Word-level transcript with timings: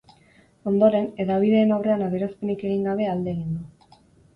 Ondoren, 0.71 1.05
hedabideen 1.25 1.75
aurrean 1.77 2.07
adierazpenik 2.09 2.67
egin 2.73 2.87
gabe 2.93 3.11
alde 3.15 3.37
egin 3.41 3.59
du. 3.65 4.01